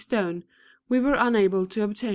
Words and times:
Stone, 0.01 0.45
we 0.89 0.99
were 0.99 1.13
unable 1.13 1.67
to 1.67 1.83
obtain. 1.83 2.09